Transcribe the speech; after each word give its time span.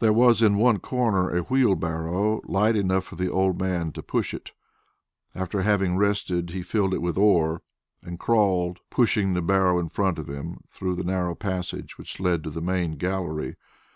There 0.00 0.12
was 0.12 0.42
in 0.42 0.56
one 0.56 0.80
corner 0.80 1.30
a 1.30 1.42
wheelbarrow 1.42 2.40
light 2.44 2.74
enough 2.74 3.04
for 3.04 3.14
the 3.14 3.30
old 3.30 3.60
man 3.60 3.92
to 3.92 4.02
push 4.02 4.34
it. 4.34 4.50
After 5.36 5.62
having 5.62 5.96
rested, 5.96 6.50
he 6.50 6.62
filled 6.64 6.92
it 6.92 7.00
with 7.00 7.16
ore, 7.16 7.62
and 8.02 8.18
crawled, 8.18 8.80
pushing 8.90 9.34
the 9.34 9.40
barrow 9.40 9.78
in 9.78 9.88
front 9.88 10.18
of 10.18 10.28
him, 10.28 10.64
through 10.68 10.96
the 10.96 11.04
narrow 11.04 11.36
passage 11.36 11.96
which 11.96 12.18
led 12.18 12.42
to 12.42 12.50
the 12.50 12.60
main 12.60 12.96
gallery. 12.96 13.54